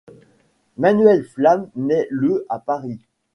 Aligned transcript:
Manuel 0.77 1.23
Flam 1.23 1.69
naît 1.75 2.07
le 2.09 2.47
à 2.49 2.57
Paris. 2.57 2.97